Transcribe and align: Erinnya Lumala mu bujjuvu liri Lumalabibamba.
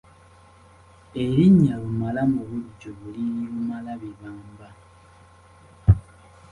Erinnya 1.23 1.73
Lumala 1.83 2.21
mu 2.33 2.41
bujjuvu 2.49 3.05
liri 3.13 3.43
Lumalabibamba. 3.53 4.67